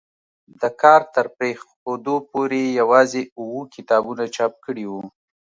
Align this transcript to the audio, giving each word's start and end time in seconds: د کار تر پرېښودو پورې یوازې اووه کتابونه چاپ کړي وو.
د 0.61 0.63
کار 0.81 1.01
تر 1.15 1.25
پرېښودو 1.37 2.15
پورې 2.31 2.61
یوازې 2.79 3.21
اووه 3.39 3.63
کتابونه 3.75 4.23
چاپ 4.35 4.53
کړي 4.65 4.85
وو. 4.91 5.03